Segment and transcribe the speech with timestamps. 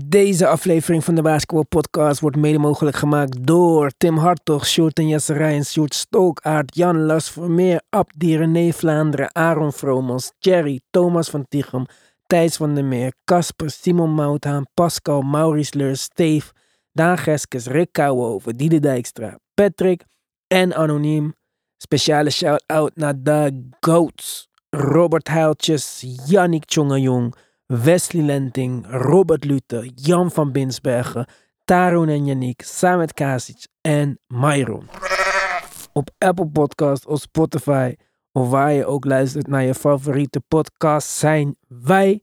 [0.00, 5.32] Deze aflevering van de Basketball Podcast wordt mede mogelijk gemaakt door Tim Hartog, Sjoerd Jesse
[5.32, 11.86] Rijns, Sjoerd Stookaard, Jan Las Vermeer, Abdi, René Vlaanderen, Aaron Vromans, Jerry, Thomas van Tichem,
[12.26, 16.46] Thijs van der Meer, Casper, Simon Mouthaan, Pascal, Maurice Leur, Steve,
[16.92, 20.04] Daan Geskes, Rick Kouwenhoven, Diede Dijkstra, Patrick
[20.46, 21.34] en Anoniem.
[21.76, 27.34] Speciale shout-out naar de GOATs, Robert Huiltjes, Yannick Tjongejong,
[27.72, 31.26] Wesley Lenting, Robert Luther, Jan van Binsbergen,
[31.64, 34.88] Taron en Yannick, Samet Kasic en Myron.
[35.92, 37.94] Op Apple Podcast of Spotify
[38.32, 42.22] of waar je ook luistert naar je favoriete podcast zijn wij.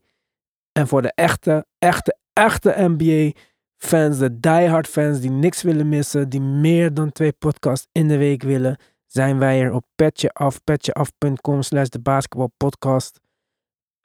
[0.72, 3.40] En voor de echte, echte, echte NBA
[3.78, 8.18] fans, de diehard fans die niks willen missen, die meer dan twee podcasts in de
[8.18, 13.20] week willen, zijn wij er op petjeaf, petjeaf.com slash de basketbalpodcast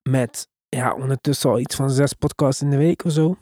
[0.03, 3.37] met ja, ondertussen al iets van zes podcasts in de week of zo.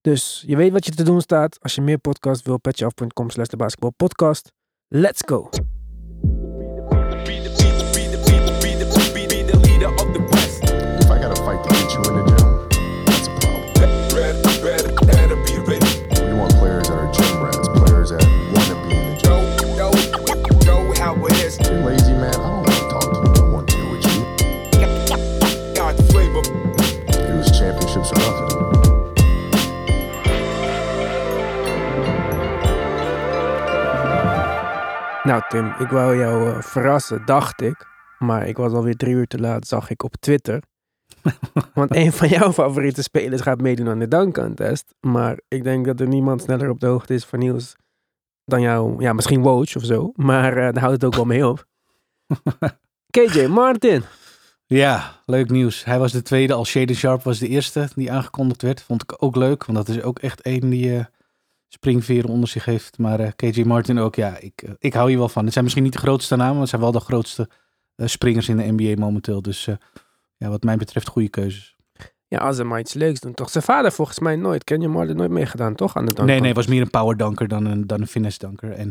[0.00, 1.58] Dus je weet wat je te doen staat.
[1.60, 4.52] Als je meer podcasts wil, petjeaf.com slash de basketbalpodcast.
[4.88, 5.48] Let's go!
[35.24, 37.86] Nou Tim, ik wou jou eh, verrassen, dacht ik.
[38.18, 40.62] Maar ik was alweer drie uur te laat, zag ik op Twitter.
[41.74, 44.94] Want een van jouw favoriete spelers gaat meedoen aan de dunk contest.
[45.00, 47.76] Maar ik denk dat er niemand sneller op de hoogte is van nieuws
[48.44, 49.02] dan jou.
[49.02, 50.12] Ja, misschien Woj of zo.
[50.14, 51.66] Maar eh, daar houdt het ook wel mee op.
[53.10, 54.02] KJ Martin.
[54.66, 55.84] Ja, leuk nieuws.
[55.84, 58.82] Hij was de tweede, al Shaden Sharp was de eerste die aangekondigd werd.
[58.82, 61.04] Vond ik ook leuk, want dat is ook echt één die eh,
[61.74, 62.98] springveren onder zich heeft.
[62.98, 65.42] Maar eh, KJ Martin ook, ja, ik, eh, ik hou hier wel van.
[65.44, 67.48] Het zijn misschien niet de grootste namen, maar het zijn wel de grootste
[67.96, 69.42] eh, springers in de NBA momenteel.
[69.42, 69.68] Dus
[70.36, 71.76] ja, wat mij betreft goede keuzes.
[72.28, 73.50] Ja, als ze maar iets leuks doen, toch?
[73.50, 74.64] Zijn vader volgens mij nooit.
[74.64, 75.96] Ken je Martin nooit meegedaan, toch?
[75.96, 78.72] Aan de Nee, nee, was meer een power dunker dan een, dan een finesse dunker.
[78.72, 78.90] En,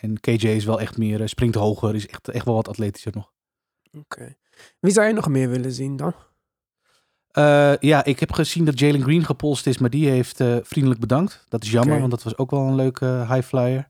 [0.00, 3.32] en KJ is wel echt meer, springt hoger, is echt, echt wel wat atletischer nog.
[3.92, 4.36] Oké.
[4.80, 6.14] Wie zou je nog meer willen zien dan?
[7.38, 11.00] Eh, ja, ik heb gezien dat Jalen Green gepolst is, maar die heeft eh, vriendelijk
[11.00, 11.44] bedankt.
[11.48, 13.88] Dat is jammer, want dat was ook wel een leuke eh, high flyer.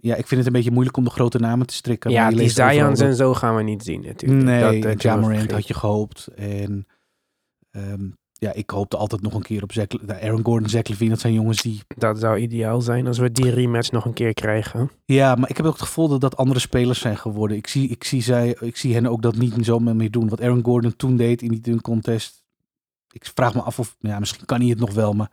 [0.00, 2.10] Ja, ik vind het een beetje moeilijk om de grote namen te strikken.
[2.10, 4.42] ja, die Zions en zo gaan we niet zien natuurlijk.
[4.42, 6.26] Nee, dat, had je gehoopt.
[6.36, 6.86] En
[7.70, 8.08] ehm,
[8.42, 11.10] ja, ik hoopte altijd nog een keer op Zach, Aaron Gordon, Zach Levine.
[11.10, 11.80] Dat zijn jongens die...
[11.96, 14.90] Dat zou ideaal zijn als we die rematch nog een keer krijgen.
[15.04, 17.56] Ja, maar ik heb ook het gevoel dat dat andere spelers zijn geworden.
[17.56, 20.28] Ik zie, ik zie, zij, ik zie hen ook dat niet zo meer doen.
[20.28, 22.44] Wat Aaron Gordon toen deed in die dunk contest.
[23.12, 23.96] Ik vraag me af of...
[23.98, 25.30] Ja, misschien kan hij het nog wel, maar...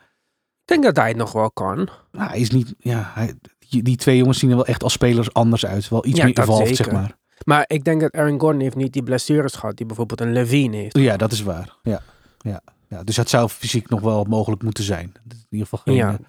[0.62, 1.90] Ik denk dat hij het nog wel kan.
[2.12, 2.76] Nou, hij is niet...
[2.78, 3.34] Ja, hij,
[3.70, 5.90] die, die twee jongens zien er wel echt als spelers anders uit.
[5.90, 7.18] Wel iets Ja, meer evolved, zeg maar.
[7.46, 10.78] Maar ik denk dat Aaron Gordon heeft niet die blessures gehad die bijvoorbeeld een Levine
[10.78, 10.98] heeft.
[10.98, 11.78] Ja, dat is waar.
[11.84, 12.02] Ja,
[12.38, 13.04] ja, ja.
[13.04, 15.14] Dus dat zou fysiek nog wel mogelijk moeten zijn.
[15.30, 15.96] In ieder geval geen...
[15.96, 16.10] Ja.
[16.12, 16.20] eh,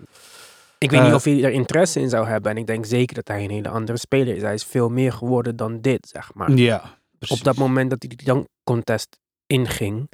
[0.78, 2.50] Ik weet Eh, niet of hij er interesse in zou hebben.
[2.50, 4.42] En ik denk zeker dat hij een hele andere speler is.
[4.42, 6.50] Hij is veel meer geworden dan dit, zeg maar.
[6.52, 7.38] ja, precies.
[7.38, 10.10] Op dat moment dat hij die dunk contest inging,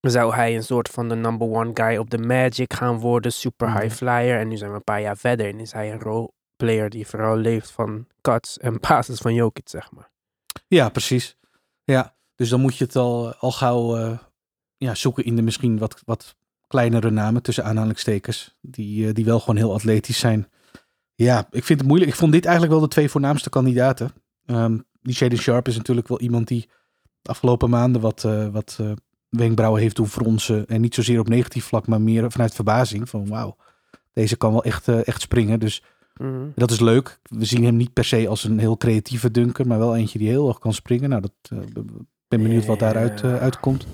[0.00, 3.32] zou hij een soort van de number one guy op de Magic gaan worden.
[3.32, 3.80] Super Mhm.
[3.80, 4.38] high flyer.
[4.38, 7.36] En nu zijn we een paar jaar verder en is hij een roleplayer die vooral
[7.36, 10.10] leeft van cuts en passes van Jokic, zeg maar.
[10.66, 11.36] Ja, precies.
[11.84, 14.18] Ja, dus dan moet je het al, al gauw eh,
[14.76, 16.36] ja, zoeken in de misschien wat, wat
[16.66, 18.56] kleinere namen tussen aanhalingstekens.
[18.60, 20.48] Die, eh, die wel gewoon heel atletisch zijn.
[21.14, 22.10] Ja, ik vind het moeilijk.
[22.12, 24.10] Ik vond dit eigenlijk wel de twee voornaamste kandidaten.
[24.46, 26.68] Ehm, die Shaden Sharp is natuurlijk wel iemand die
[27.22, 28.92] de afgelopen maanden wat, eh, wat eh,
[29.28, 30.66] wenkbrauwen heeft doen fronsen.
[30.66, 33.08] En niet zozeer op negatief vlak, maar meer vanuit verbazing.
[33.08, 33.56] Van wauw,
[34.12, 35.60] deze kan wel echt, echt springen.
[35.60, 35.82] Dus
[36.14, 36.46] Mhm.
[36.54, 37.18] dat is leuk.
[37.22, 40.28] We zien hem niet per se als een heel creatieve dunker, maar wel eentje die
[40.28, 41.08] heel erg kan springen.
[41.08, 41.32] Nou, dat
[42.28, 43.86] ben benieuwd wat daaruit uitkomt.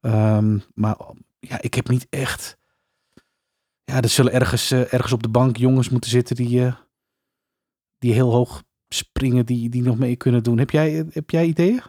[0.00, 0.96] Ehm, maar
[1.38, 2.58] ja, ik heb niet echt.
[3.84, 6.74] Ja, er zullen ergens, eh, ergens op de bank jongens moeten zitten die, eh,
[7.98, 10.58] die heel hoog springen, die, die nog mee kunnen doen.
[10.58, 11.82] Heb jij, heb jij ideeën?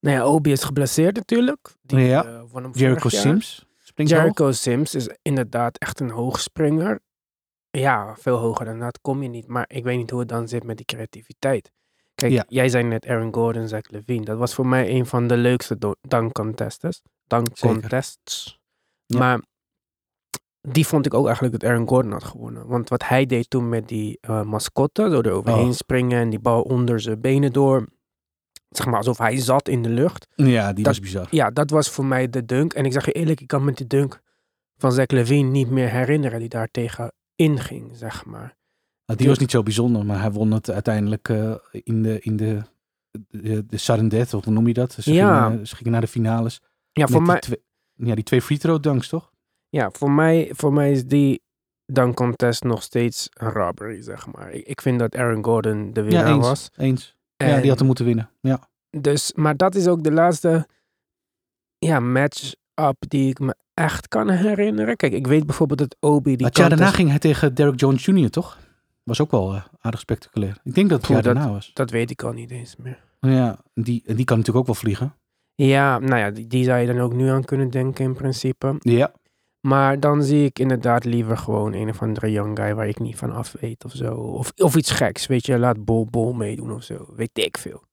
[0.00, 1.74] Nou ja, Obi is geblesseerd natuurlijk.
[1.82, 2.24] Die, Ja.
[2.24, 3.08] eh, Jericho.
[3.08, 3.66] Sims?
[3.78, 4.20] Springt hoog?
[4.22, 7.00] Jericho Sims is inderdaad echt een hoogspringer.
[7.70, 9.46] Ja, veel hoger dan dat kom je niet.
[9.46, 11.72] Maar ik weet niet hoe het dan zit met die creativiteit.
[12.20, 12.44] Kijk, Ja.
[12.48, 14.24] jij zei net Aaron Gordon, Zach Levine.
[14.24, 17.02] Dat was voor mij een van de leukste do- dunk contests.
[19.06, 19.18] Ja.
[19.18, 19.40] Maar
[20.68, 22.66] die vond ik ook eigenlijk dat Aaron Gordon had gewonnen.
[22.66, 25.72] Want wat hij deed toen met die eh mascotte, zo eroverheen Oh.
[25.72, 27.86] springen en die bal onder zijn benen door.
[28.68, 30.26] Zeg maar alsof hij zat in de lucht.
[30.34, 31.26] Ja, die Dat- was bizar.
[31.30, 32.72] Ja, dat was voor mij de dunk.
[32.72, 34.20] En ik zeg je eerlijk, ik kan met die dunk
[34.76, 38.56] van Zach Levine niet meer herinneren die daar tegen inging, zeg maar.
[39.10, 42.36] Nou, die was niet zo bijzonder, maar hij won het uiteindelijk eh, in de, in
[42.36, 42.62] de,
[43.28, 44.92] de, de sudden death, of hoe noem je dat?
[44.92, 45.48] Ze, Ja.
[45.48, 46.60] gingen, ze gingen naar de finales.
[46.92, 47.62] Ja, voor mij, twee,
[47.94, 49.30] ja, die twee free throw dunks, toch?
[49.68, 51.42] ja, voor mij, voor mij is die
[51.92, 54.50] dunk contest nog steeds een robbery, zeg maar.
[54.52, 56.46] Ik, ik vind dat Aaron Gordon de Ja, winnaar eens.
[56.46, 56.70] was.
[56.76, 57.16] Eens.
[57.36, 58.30] Ja, die had hem moeten winnen.
[58.40, 58.68] Ja.
[58.90, 60.66] Dus, maar dat is ook de laatste
[61.78, 64.96] ja, match-up die ik me echt kan herinneren.
[64.96, 68.04] Kijk, ik weet bijvoorbeeld dat Obi die Maar jaar daarna ging hij tegen Derek Jones
[68.04, 68.58] Jr., toch?
[69.02, 70.60] Was ook wel eh, aardig spectaculair.
[70.64, 71.70] Ik denk dat het jaar daarna was.
[71.74, 73.08] Dat weet ik al niet eens meer.
[73.20, 75.14] Ja, en die, die kan natuurlijk ook wel vliegen.
[75.54, 78.76] Ja, nou ja, die, die zou je dan ook nu aan kunnen denken in principe.
[78.78, 79.12] Ja.
[79.60, 83.16] Maar dan zie ik inderdaad liever gewoon een of andere young guy waar ik niet
[83.16, 84.14] van af weet of zo.
[84.14, 87.06] Of, of iets geks, weet je, laat Bol Bol meedoen of zo.
[87.16, 87.84] Weet ik veel.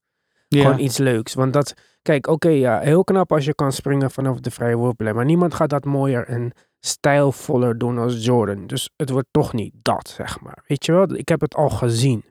[0.48, 0.62] ja.
[0.62, 1.34] Gewoon iets leuks.
[1.34, 5.16] Want dat, kijk, oké, ja, heel knap als je kan springen vanaf de vrije worplijn.
[5.16, 8.68] Maar niemand gaat dat mooier en stijlvoller doen als Jordan.
[8.68, 10.64] Dus het wordt toch niet dat, zeg maar.
[10.68, 12.24] Weet je wel, ik heb het al gezien.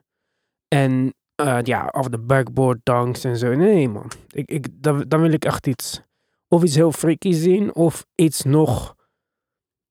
[0.67, 3.55] En eh, ja, of de backboard dunks en zo.
[3.55, 4.11] Nee, man.
[4.29, 6.01] Ik, ik, dan, dan wil ik echt iets,
[6.47, 8.95] of iets heel freaky zien, of iets nog,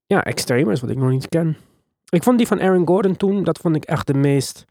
[0.05, 1.57] ja, extremers, wat ik nog niet ken.
[2.09, 4.65] Ik vond die van Aaron Gordon toen, dat vond ik echt de meest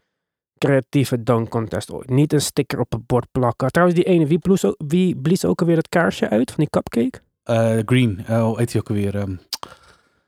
[0.57, 2.09] creatieve dunk contest ooit.
[2.09, 3.71] Niet een sticker op het bord plakken.
[3.71, 4.39] Trouwens, die ene, wie
[4.87, 7.21] wie blies ook alweer het kaarsje uit van die cupcake?
[7.43, 9.15] Eh, Green, hoe heet hij ook alweer?
[9.15, 9.35] ehm,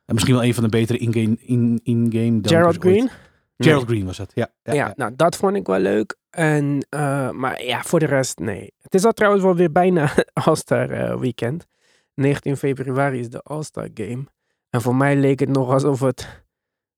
[0.09, 2.95] en misschien wel een van de betere in-game in, in-game dunkers Gerald ooit.
[2.95, 3.09] Green?
[3.57, 4.49] Gerald Green was het, ja.
[4.63, 4.93] Ja, ja, ja.
[4.95, 6.17] nou dat vond ik wel leuk.
[6.29, 8.73] En, eh, maar ja, voor de rest, nee.
[8.81, 10.11] Het is al trouwens wel weer bijna
[10.45, 11.67] All-Star eh, weekend.
[12.13, 14.23] 19 februari is de All-Star game.
[14.69, 16.43] En voor mij leek het nog alsof het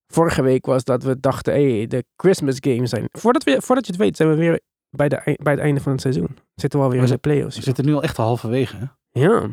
[0.07, 3.05] vorige week was dat we dachten, hé, hey, de Christmas games zijn.
[3.11, 4.59] Voordat, we, voordat je het weet, zijn we weer
[4.89, 6.37] bij, de, bij het einde van het seizoen.
[6.55, 7.55] Zitten we alweer We in de playoffs.
[7.55, 8.77] We zitten nu al echt halverwege.
[8.77, 8.85] Hè?
[9.21, 9.49] Ja,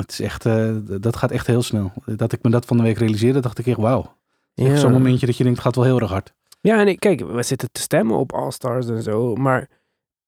[0.00, 1.92] Het is echt, eh, dat gaat echt heel snel.
[2.04, 4.16] Dat ik me dat van de week realiseerde, dacht ik echt, wauw.
[4.54, 4.76] ja.
[4.76, 6.34] Zo'n momentje dat je denkt, het gaat wel heel erg hard.
[6.60, 9.68] Ja, en ik, kijk, we zitten te stemmen op All-Stars en zo, maar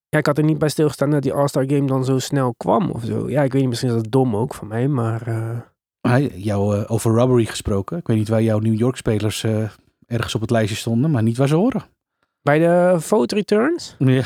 [0.08, 2.90] ja, ik had er niet bij stilgestaan dat die All-Star game dan zo snel kwam
[2.90, 3.30] of zo.
[3.30, 5.22] Ja, ik weet niet, misschien is dat dom ook van mij, maar
[6.00, 7.98] Maar jou, eh, over robbery gesproken.
[7.98, 9.44] Ik weet niet waar jouw New York spelers
[10.06, 11.82] ergens op het lijstje stonden, maar niet waar ze horen.
[12.42, 14.24] bij de vote returns, Ja,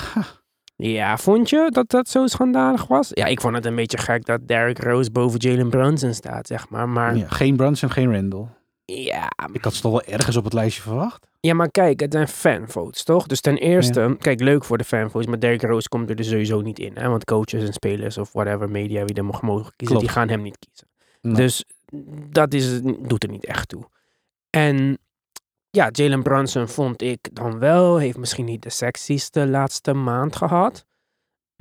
[0.91, 3.09] ja, vond je dat dat zo schandalig was?
[3.13, 6.69] Ja, ik vond het een beetje gek dat Derrick Rose boven Jalen Brunson staat, zeg
[6.69, 8.47] maar, maar ja, ja, geen Brunson, geen Randall.
[8.85, 11.27] ja, Ik had ze toch wel ergens op het lijstje verwacht.
[11.53, 13.27] maar kijk, het zijn fanvotes, toch?
[13.27, 16.61] Dus ten eerste, kijk, leuk voor de fanvotes, maar Derrick Rose komt er dus sowieso
[16.61, 17.09] niet in, hè?
[17.09, 20.01] want coaches en spelers of whatever media wie er mogen mogen kiezen, Klopt.
[20.01, 20.89] die gaan hem niet kiezen.
[21.21, 21.35] Nee.
[21.35, 21.65] Dus
[22.31, 23.85] dat is, doet er niet echt toe.
[24.51, 24.99] En
[25.77, 30.87] ja, Jalen Brunson vond ik dan wel, heeft misschien niet de sexieste laatste maand gehad.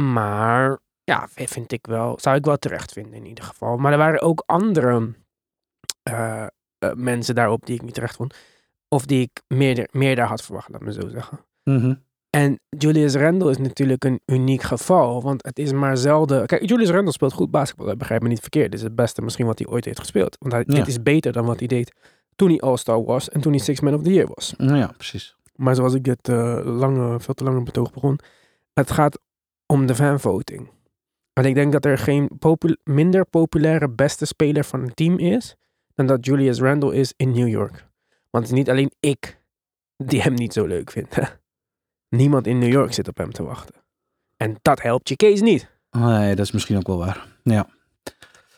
[0.03, 3.77] Maar ja, vind ik wel, zou ik wel terecht vinden in ieder geval.
[3.77, 5.15] Maar er waren ook andere
[6.03, 6.47] eh,
[6.77, 8.35] eh, mensen daarop die ik niet terecht vond.
[8.87, 11.45] Of die ik meer, meer daar had verwacht, laat me zo zeggen.
[11.63, 11.95] Mhm.
[12.31, 15.21] En Julius Randle is natuurlijk een uniek geval.
[15.21, 16.45] Want het is maar zelden.
[16.45, 17.95] Kijk, Julius Randle speelt goed basketbal.
[17.95, 18.71] Begrijp me niet verkeerd.
[18.71, 20.37] Dit is het beste misschien wat hij ooit heeft gespeeld.
[20.39, 20.73] Want hij, Ja.
[20.75, 21.93] dit is beter dan wat hij deed
[22.35, 23.29] toen hij All-Star was.
[23.29, 24.53] En toen hij Six Man of the Year was.
[24.57, 25.35] Nou ja, precies.
[25.55, 28.19] Maar zoals ik dit eh, lange, veel te lange betoog begon.
[28.73, 29.19] Het gaat
[29.65, 30.69] om de fanvoting.
[31.33, 32.29] En ik denk dat er geen
[32.83, 35.55] minder populaire beste speler van een team is.
[35.95, 37.87] Dan dat Julius Randle is in New York.
[38.29, 39.39] Want het is niet alleen ik
[39.97, 41.07] die hem niet zo leuk vind.
[42.11, 43.75] Niemand in New York zit op hem te wachten.
[44.37, 45.69] En dat helpt je case niet.
[45.91, 47.27] Nee, dat is misschien ook wel waar.
[47.43, 47.67] Ja.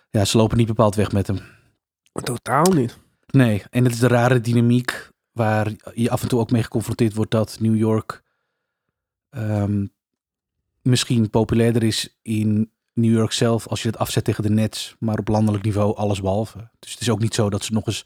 [0.09, 1.39] Ja, ze lopen niet bepaald weg met hem.
[2.13, 2.97] Totaal niet.
[3.27, 7.13] Nee, en het is de rare dynamiek waar je af en toe ook mee geconfronteerd
[7.13, 8.23] wordt dat New York
[9.29, 9.85] ehm,
[10.81, 15.17] misschien populairder is in New York zelf als je het afzet tegen de Nets, maar
[15.19, 16.69] op landelijk niveau alles behalve.
[16.79, 18.05] Dus het is ook niet zo dat ze nog eens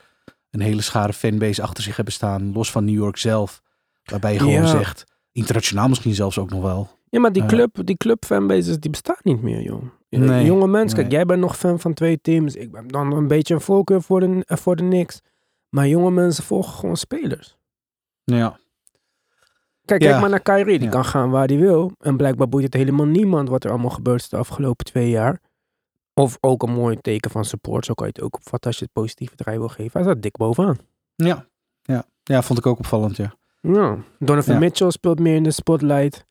[0.49, 3.61] een hele schare fanbase achter zich hebben staan, los van New York zelf,
[4.03, 4.65] waarbij je gewoon Ja.
[4.67, 5.05] zegt,
[5.38, 6.88] internationaal misschien zelfs ook nog wel.
[7.10, 7.48] Ja, maar die Ja.
[7.48, 9.84] club, die club fanbases, die bestaan niet meer, joh.
[10.10, 11.15] Nee, Jonge mensen, kijk, nee.
[11.17, 12.56] jij bent nog fan van twee teams.
[12.56, 15.22] Ik ben dan een beetje een voorkeur voor de, eh, voor de Knicks.
[15.70, 17.58] Maar jonge mensen volgen gewoon spelers.
[18.24, 18.60] Ja,
[19.86, 20.08] Kijk, Ja.
[20.10, 20.77] kijk maar naar Kyrie.
[20.77, 20.94] Die Ja.
[20.94, 21.91] kan gaan waar hij wil.
[22.00, 25.41] En blijkbaar boeit het helemaal niemand wat er allemaal gebeurd is de afgelopen twee jaar.
[26.13, 27.86] Of ook een mooi teken van support.
[27.86, 29.91] Zo kan je het ook opvatten als je het positieve draai wil geven.
[29.94, 30.77] Hij staat dik bovenaan.
[31.15, 31.46] ja,
[31.82, 33.36] ja, ja, vond ik ook opvallend, ja.
[33.74, 33.97] Ja.
[34.19, 34.59] Donovan Ja.
[34.59, 36.25] Mitchell speelt meer in de spotlight.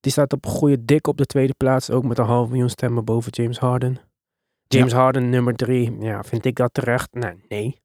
[0.00, 1.90] Die staat op een goede dik op de tweede plaats.
[1.90, 3.98] Ook met een half miljoen stemmen boven James Harden.
[4.68, 5.96] James Harden nummer drie.
[6.00, 7.08] Ja, vind ik dat terecht?
[7.14, 7.80] Nou, nee.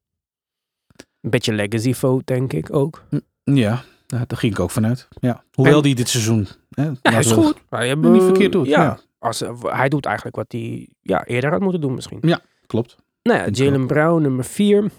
[1.20, 3.04] Een beetje legacy vote, denk ik ook.
[3.44, 5.08] Ja, ja, daar ging ik ook vanuit.
[5.20, 5.44] Ja.
[5.52, 6.46] Hoewel En- die dit seizoen...
[6.70, 7.54] Hè, Ja, hij is goed.
[7.68, 8.98] Hij heeft, niet verkeerd doet, Ja, ja.
[9.18, 12.20] Als, hij doet eigenlijk wat hij ja, eerder had moeten doen misschien.
[12.66, 12.96] Klopt.
[13.22, 14.90] Nou ja, Jalen Brown nummer 4.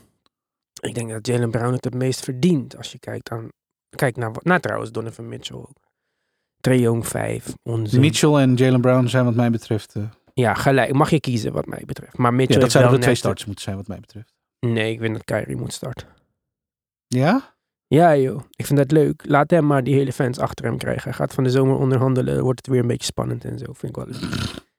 [0.81, 3.47] Ik denk dat Jalen Brown het het meest verdient als je kijkt aan...
[3.95, 5.81] Kijk naar, wat- nou trouwens, Donovan Mitchell ook.
[6.61, 7.99] Trae Young 5, onzin.
[7.99, 9.95] Mitchell en Jalen Brown zijn wat mij betreft...
[9.95, 10.93] eh, Ja, gelijk.
[10.93, 12.17] Mag je kiezen wat mij betreft.
[12.17, 14.33] Maar Mitchell ja, dat zouden de twee starters moeten zijn wat mij betreft.
[14.59, 16.07] Nee, ik vind dat Kyrie moet starten.
[17.07, 17.55] Ja?
[17.87, 19.23] Ja joh, ik vind dat leuk.
[19.27, 21.03] Laat hem maar die hele fans achter hem krijgen.
[21.03, 22.43] Hij gaat van de zomer onderhandelen.
[22.43, 23.65] Wordt het weer een beetje spannend en zo.
[23.73, 24.31] Vind ik wel leuk.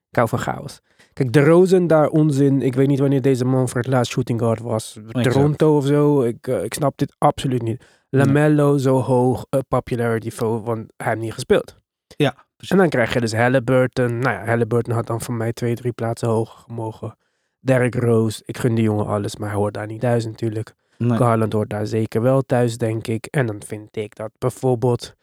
[0.09, 0.79] Ik hou van chaos.
[1.13, 2.61] Kijk, de Rosen daar onzin.
[2.61, 4.99] Ik weet niet wanneer deze man voor het laatst shooting guard was.
[5.11, 6.21] Toronto of zo.
[6.23, 7.83] Ik, eh, ik snap dit absoluut niet.
[8.15, 11.75] Lamello zo hoog eh, popularity vote, want hij heeft niet gespeeld.
[12.07, 12.71] Ja, precies.
[12.71, 14.19] En dan krijg je dus Halliburton.
[14.19, 17.17] Nou ja, Halliburton had dan van mij twee, drie plaatsen hoger gemogen.
[17.59, 18.41] Derrick Rose.
[18.45, 20.73] Ik gun die jongen alles, maar hij hoort daar niet thuis natuurlijk.
[20.97, 21.17] Nee.
[21.17, 23.25] Garland hoort daar zeker wel thuis, denk ik.
[23.25, 25.13] En dan vind ik dat bijvoorbeeld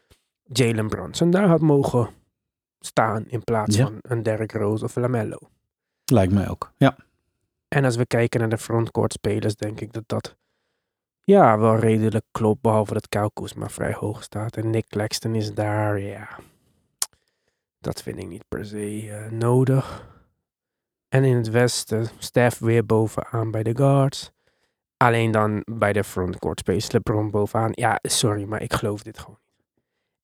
[0.42, 2.08] Jalen Brunson daar had mogen
[2.80, 3.84] staan in plaats Ja.
[3.84, 5.38] van een Derrick Rose of Lamello.
[6.04, 6.72] Lijkt mij ook.
[6.76, 6.96] Ja.
[7.68, 10.36] En als we kijken naar de frontcourt spelers, denk ik dat dat
[11.24, 12.60] ja, wel redelijk klopt.
[12.60, 14.56] Behalve dat Kaukus maar vrij hoog staat.
[14.56, 16.28] En Nick Claxton is daar, ja.
[17.78, 20.10] Dat vind ik niet per se eh, nodig.
[21.08, 24.32] En in het westen, Steph weer bovenaan bij de guards.
[24.96, 27.70] Alleen dan bij de frontcourt space, LeBron bovenaan.
[27.74, 29.52] Ja, sorry, maar ik geloof dit gewoon niet.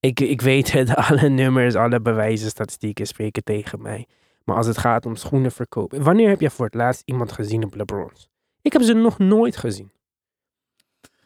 [0.01, 4.07] Ik, ik weet het, alle nummers, alle bewijzen, statistieken spreken tegen mij.
[4.45, 6.03] Maar als het gaat om schoenen verkopen.
[6.03, 8.29] Wanneer heb je voor het laatst iemand gezien op LeBron's?
[8.63, 9.91] Ik heb ze nog nooit gezien.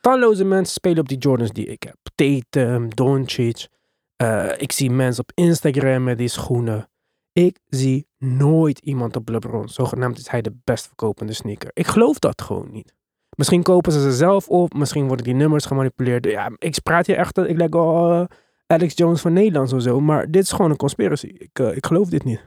[0.03, 1.97] Talloze mensen spelen op die Jordans die ik heb.
[2.15, 3.69] Tatum, Doncic.
[4.17, 6.91] Eh, ik zie mensen op Instagram met die schoenen.
[7.33, 9.69] Ik zie nooit iemand op LeBron.
[9.69, 11.71] Zogenaamd is hij de best verkopende sneaker.
[11.73, 12.95] Ik geloof dat gewoon niet.
[13.37, 14.75] Misschien kopen ze ze zelf op.
[14.75, 16.25] Misschien worden die nummers gemanipuleerd.
[16.25, 17.39] Ja, ik praat hier echt.
[17.39, 18.25] Ik lijk al eh,
[18.67, 20.01] Alex Jones van Nederland of zo.
[20.01, 21.27] Maar dit is gewoon een conspiracy.
[21.27, 22.41] Ik, eh, ik geloof dit niet.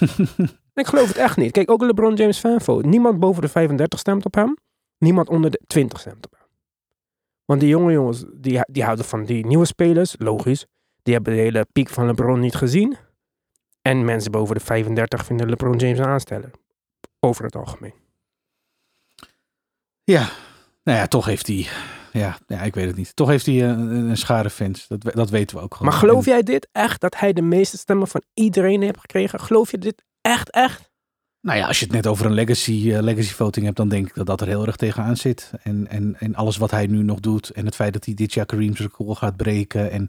[0.74, 1.52] Ik geloof het echt niet.
[1.52, 2.88] Kijk, ook LeBron James fanvote.
[2.88, 4.56] Niemand boven de 35 stemt op hem.
[4.98, 6.39] Niemand onder de 20 stemt op hem.
[7.50, 10.14] Want die jonge jongens, die, die houden van die nieuwe spelers.
[10.18, 10.66] Logisch.
[11.02, 12.96] Die hebben de hele piek van LeBron niet gezien.
[13.82, 16.50] En mensen boven de 35 vinden LeBron James een aansteller.
[17.20, 17.94] Over het algemeen.
[20.04, 20.28] Ja,
[20.82, 21.66] nou ja, toch heeft hij,
[22.12, 23.16] ja, ja, ik weet het niet.
[23.16, 24.86] Toch heeft hij een, een schare fans.
[24.86, 25.92] Dat, dat weten we ook gewoon.
[25.92, 27.00] Maar geloof jij dit echt?
[27.00, 29.40] Dat hij de meeste stemmen van iedereen heeft gekregen?
[29.40, 30.89] Geloof je dit echt, echt?
[31.40, 34.08] Nou ja, als je het net over een legacy, eh, legacy voting hebt, dan denk
[34.08, 35.52] ik dat dat er heel erg tegenaan zit.
[35.62, 38.32] En, en, en alles wat hij nu nog doet en het feit dat hij dit
[38.32, 39.90] jaar Kareem's record gaat breken.
[39.90, 40.08] En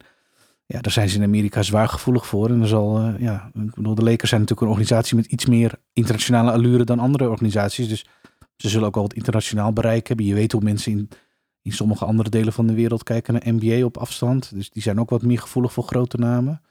[0.65, 2.50] ja, daar zijn ze in Amerika zwaar gevoelig voor.
[2.50, 5.45] En er zal, eh, ja, ik bedoel, de Lakers zijn natuurlijk een organisatie met iets
[5.45, 7.88] meer internationale allure dan andere organisaties.
[7.88, 8.05] Dus
[8.57, 10.25] ze zullen ook wel wat internationaal bereik hebben.
[10.25, 11.09] Je weet hoe mensen in,
[11.61, 14.55] in sommige andere delen van de wereld kijken naar NBA op afstand.
[14.55, 16.61] Dus die zijn ook wat meer gevoelig voor grote namen.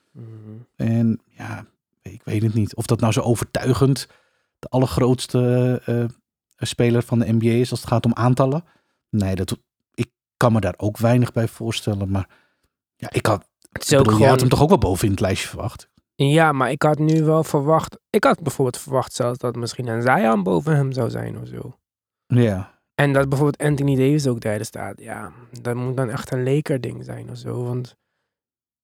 [0.76, 1.66] En ja,
[2.02, 2.74] ik weet het niet.
[2.74, 4.08] Of dat nou zo overtuigend
[4.60, 6.04] de allergrootste eh,
[6.56, 8.64] speler van de NBA is als het gaat om aantallen.
[9.08, 9.58] Nee, dat,
[9.94, 12.10] ik kan me daar ook weinig bij voorstellen.
[12.10, 12.28] Maar
[12.96, 14.30] ja, ik had, Het is ook bedoel, je gewoon...
[14.30, 15.88] had hem toch ook wel boven in het lijstje verwacht.
[16.14, 17.98] Ja, maar ik had nu wel verwacht...
[18.10, 21.78] Ik had bijvoorbeeld verwacht zelfs dat misschien een Zion boven hem zou zijn of zo.
[22.26, 25.00] Ja, En dat bijvoorbeeld Anthony Davis ook derde staat.
[25.00, 27.64] Ja, dat moet dan echt een leker ding zijn of zo.
[27.64, 27.96] Want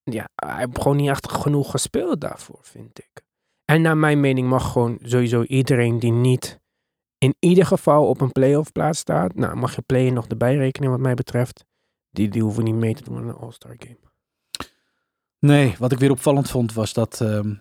[0.02, 3.24] ja, hij heeft gewoon niet echt genoeg gespeeld daarvoor, vind ik.
[3.66, 6.60] En naar mijn mening mag gewoon sowieso iedereen die niet
[7.18, 9.34] in ieder geval op een playoff plaats staat.
[9.34, 11.64] Nou, mag je play nog erbij rekenen wat mij betreft.
[12.10, 13.98] Die, die hoeven niet mee te doen aan een All-Star game.
[15.38, 17.54] Nee, wat ik weer opvallend vond was dat ehm,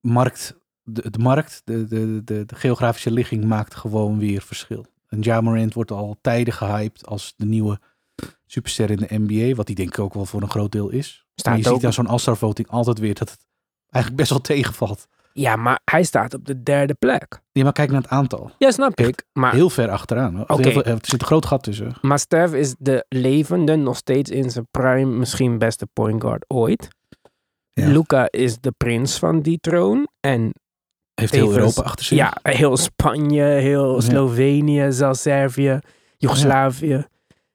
[0.00, 4.86] markt, de, de markt, de, de, de, de geografische ligging maakt gewoon weer verschil.
[5.08, 7.80] En Ja Morant wordt al tijden gehyped als de nieuwe
[8.46, 11.26] superster in de NBA, wat die denk ik ook wel voor een groot deel is.
[11.44, 13.46] Maar je ook, ziet aan zo'n All-Star voting altijd weer dat het
[13.92, 15.06] eigenlijk best wel tegenvalt.
[15.32, 17.40] Ja, maar hij staat op de derde plek.
[17.52, 18.50] Ja, maar kijk naar het aantal.
[18.58, 19.24] Ja, snap ik.
[19.32, 20.40] Maar Heel ver achteraan.
[20.40, 20.82] Oké.
[20.82, 21.92] Er zit een groot gat tussen.
[22.00, 26.88] Maar Steph is de levende, nog steeds in zijn prime, misschien beste point guard ooit.
[27.72, 27.86] Ja.
[27.88, 30.08] Luca is de prins van die troon.
[30.20, 30.52] En
[31.14, 32.18] Heeft heel Europa achter zich.
[32.18, 34.00] ja, heel Spanje, heel Ja.
[34.00, 35.78] Slovenië, zelfs Servië,
[36.16, 37.06] Joegoslavië.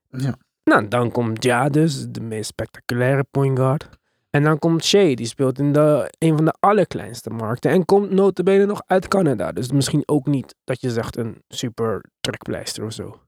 [0.09, 0.35] Ja.
[0.63, 3.89] Nou, dan komt Ja dus, de meest spectaculaire point guard.
[4.37, 7.71] En dan komt Shea, die speelt in de, een van de allerkleinste markten.
[7.71, 9.51] En komt notabene nog uit Canada.
[9.51, 13.19] Dus misschien ook niet dat je zegt een super trekpleister of zo.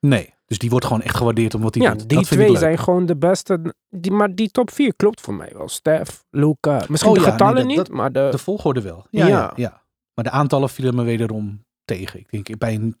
[0.00, 2.08] Nee, dus die wordt gewoon echt gewaardeerd om wat hij Ja, doet.
[2.08, 3.74] die dat twee zijn gewoon de beste.
[3.88, 5.68] Die, maar die top 4 klopt voor mij wel.
[5.68, 6.84] Steph, Luca.
[6.88, 8.28] Misschien Oh de ja, getallen nee, dat- niet, maar de...
[8.30, 9.06] De volgorde wel.
[9.10, 9.38] Ja, Ja.
[9.38, 9.52] ja.
[9.56, 9.82] ja,
[10.14, 12.18] Maar de aantallen vielen me wederom tegen.
[12.20, 12.96] Ik denk bij een,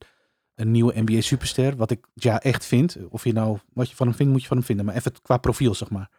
[0.54, 4.06] een nieuwe NBA superster, wat ik ja echt vind, of je nou wat je van
[4.06, 4.84] hem vindt, moet je van hem vinden.
[4.84, 6.10] Maar even qua profiel, zeg maar.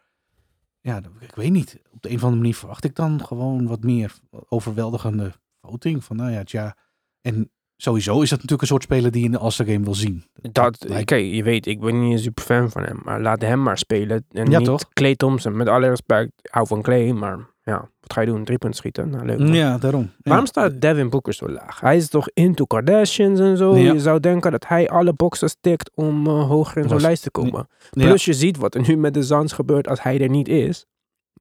[0.80, 1.82] Ja, ik weet niet.
[1.92, 4.14] Op de een of andere manier verwacht ik dan gewoon wat meer
[4.48, 6.04] overweldigende voting.
[6.04, 6.76] Van nou ja, ja.
[7.20, 9.94] En sowieso is dat natuurlijk een soort speler die je in de All-Star Game wil
[9.94, 10.24] zien.
[10.52, 13.00] Dat, lijkt- kijk, je weet, ik ben niet een super fan van hem.
[13.04, 14.24] Maar laat hem maar spelen.
[14.30, 14.88] En Ja, niet toch?
[14.92, 15.56] Clay Thompson.
[15.56, 17.10] Met alle respect, hou van Clay.
[17.10, 17.38] Maar
[17.70, 18.44] ja, wat ga je doen?
[18.44, 19.10] Drie punten schieten?
[19.10, 19.38] Nou, leuk.
[19.38, 19.52] man.
[19.52, 20.02] Ja, daarom.
[20.02, 20.08] Ja.
[20.22, 21.80] Waarom staat Devin Booker zo laag?
[21.80, 23.76] Hij is toch into Kardashians en zo?
[23.76, 23.92] Ja.
[23.92, 27.30] Je zou denken dat hij alle boxes tikt om eh, hoger in zo'n lijst te
[27.30, 27.68] komen.
[27.90, 28.04] Ja.
[28.04, 30.86] Plus je ziet wat er nu met de Zans gebeurt als hij er niet is.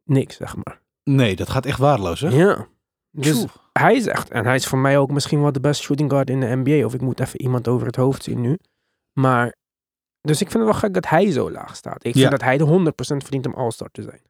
[0.03, 0.81] Niks, zeg maar.
[1.03, 2.29] Nee, dat gaat echt waardeloos, hè?
[2.29, 2.67] Ja.
[3.12, 3.48] Dus Tjoe.
[3.74, 6.29] hij is echt, en hij is voor mij ook misschien wel de beste shooting guard
[6.29, 6.86] in de NBA.
[6.86, 8.57] Of ik moet even iemand over het hoofd zien nu.
[9.13, 9.55] Maar,
[10.21, 12.05] dus ik vind het wel gek dat hij zo laag staat.
[12.05, 14.21] Ik vind dat hij de 100% verdient om All-Star te zijn.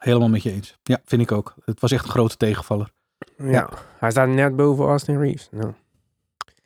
[0.00, 0.76] Helemaal met je eens.
[0.82, 1.54] Ja, vind ik ook.
[1.64, 2.90] Het was echt een grote tegenvaller.
[3.36, 3.68] Ja.
[3.98, 5.48] Hij staat net boven Austin Reeves.
[5.50, 5.72] Nou.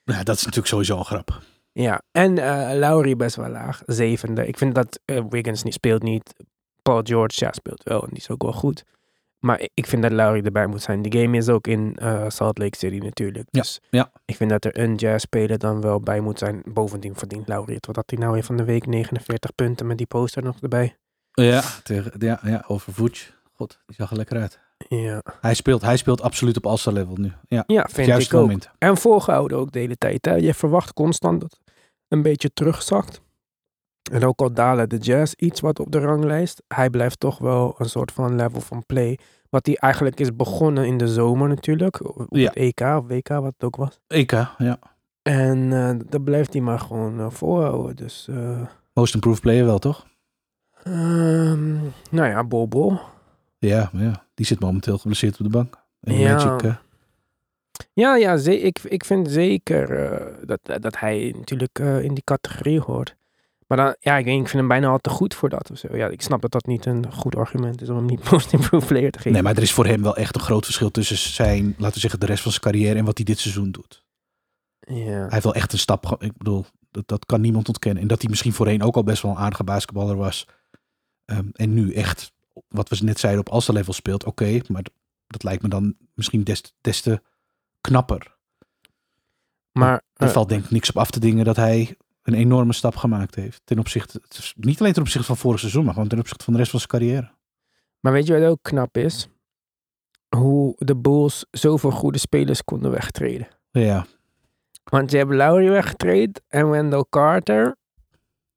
[0.04, 1.40] Ja, dat is natuurlijk sowieso een grap.
[1.72, 4.46] Ja, en eh Lowry best wel laag, zevende.
[4.46, 6.34] Ik vind dat eh, Wiggins niet speelt niet.
[6.82, 8.84] Paul George, ja, speelt wel en die is ook wel goed.
[9.38, 11.02] Maar ik- vind dat Lowry erbij moet zijn.
[11.02, 13.48] Die game is ook in eh, Salt Lake City natuurlijk.
[13.50, 14.10] Ja, Dus ja.
[14.24, 16.62] ik vind dat er een jazz-speler dan wel bij moet zijn.
[16.64, 17.86] Bovendien verdient Lowry het.
[17.86, 18.86] Wat had hij nou weer van de week?
[18.86, 20.96] 49 punten met die poster nog erbij.
[21.34, 23.32] Ja, tegen, ja, ja over Vooch.
[23.52, 24.58] God, die zag er lekker uit.
[24.88, 27.32] Ja, Hij speelt, hij speelt absoluut op All-Star level nu.
[27.48, 28.46] Ja, ja vind juiste ik ook.
[28.46, 28.70] moment.
[28.78, 30.24] En volgehouden ook de hele tijd.
[30.24, 30.34] Hè?
[30.34, 31.60] Je verwacht constant dat het
[32.08, 33.20] een beetje terugzakt.
[34.12, 36.62] En ook al dalen de Jazz iets wat op de ranglijst.
[36.68, 39.18] Hij blijft toch wel een soort van level van play.
[39.50, 42.04] Wat hij eigenlijk is begonnen in de zomer natuurlijk.
[42.18, 42.44] Op Ja.
[42.46, 44.00] het EK of WK wat het ook was.
[44.06, 44.78] EK, ja.
[45.22, 47.96] En eh dat blijft hij maar gewoon volhouden.
[47.96, 48.60] Dus eh,
[48.92, 50.06] Most improved player wel, toch?
[50.84, 51.72] Ehm,
[52.10, 52.98] nou ja, Bol.
[53.58, 54.24] Ja, ja.
[54.34, 55.82] Die zit momenteel geblesseerd op de bank.
[56.00, 56.34] En Ja.
[56.34, 56.76] Magic, eh,
[57.92, 62.80] Ja, ja ik, ik vind zeker eh, dat, dat hij natuurlijk eh, in die categorie
[62.80, 63.16] hoort.
[63.66, 65.78] Maar dan, ja, ik, weet ik vind hem bijna al te goed voor dat of
[65.78, 65.96] zo.
[65.96, 68.88] Ja, ik snap dat dat niet een goed argument is om hem niet most improved
[68.88, 69.32] player te geven.
[69.32, 72.00] Nee, maar er is voor hem wel echt een groot verschil tussen zijn, laten we
[72.00, 74.04] zeggen, de rest van zijn carrière en wat hij dit seizoen doet.
[74.80, 74.94] Ja.
[75.04, 78.02] Hij heeft wel echt een stap, ik bedoel, dat, dat kan niemand ontkennen.
[78.02, 80.46] En dat hij misschien voorheen ook al best wel een aardige basketballer was.
[81.24, 82.32] Ehm, en nu echt,
[82.68, 84.60] wat we net zeiden, op All-Star level speelt, oké.
[84.68, 84.84] maar
[85.26, 87.22] dat lijkt me dan misschien des, des te
[87.80, 88.36] knapper.
[89.72, 92.72] Maar Er eh, valt denk ik niks op af te dingen dat hij een enorme
[92.72, 93.60] stap gemaakt heeft.
[93.64, 94.22] Ten opzichte,
[94.54, 96.80] niet alleen ten opzichte van vorig seizoen, maar gewoon ten opzichte van de rest van
[96.80, 97.30] zijn carrière.
[98.00, 99.28] Maar weet je wat ook knap is?
[100.36, 103.48] Hoe de Bulls zoveel goede spelers konden wegtreden.
[103.70, 104.06] Ja,
[104.84, 107.76] Want je hebt Lowry weggetreden en Wendell Carter.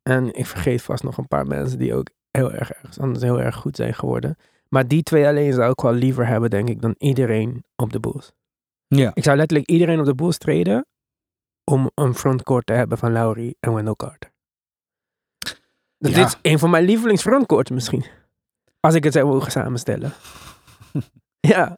[0.02, 3.42] En ik vergeet vast nog een paar mensen die ook heel erg ergens anders heel
[3.42, 4.38] erg goed zijn geworden.
[4.70, 8.00] Maar die twee alleen zou ik wel liever hebben, denk ik, dan iedereen op de
[8.00, 8.32] Bulls.
[8.88, 9.12] ja.
[9.14, 10.86] Ik zou letterlijk iedereen op de Bulls treden
[11.64, 14.32] om een frontcourt te hebben van Lowry en Wendell Carter.
[15.98, 16.18] Dus Ja.
[16.18, 18.06] Dit is een van mijn lievelings frontcourts misschien.
[18.80, 20.14] Als ik het zou mogen samenstellen.
[21.54, 21.78] ja.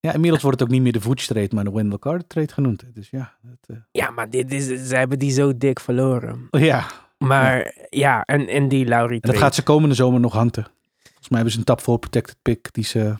[0.00, 2.52] Ja, inmiddels wordt het ook niet meer de Vooch trade, maar de Wendell Carter trade
[2.52, 2.84] genoemd.
[2.94, 6.48] Dus ja, dat, eh, ja, maar dit is, ze hebben die zo dik verloren.
[6.50, 6.86] ja.
[7.18, 10.52] Maar ja, en, en die Lowry En dat gaat ze komende zomer nog hangen.
[10.52, 13.16] Volgens mij hebben ze een tap voor protected pick die, ze,